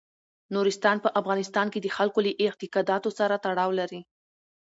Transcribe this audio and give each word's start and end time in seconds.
نورستان 0.55 0.97
په 1.01 1.09
افغانستان 1.19 1.67
کې 1.73 1.79
د 1.81 1.87
خلکو 1.97 2.19
له 2.25 2.31
اعتقاداتو 2.43 3.09
سره 3.19 3.35
تړاو 3.45 3.71
لري. 3.79 4.01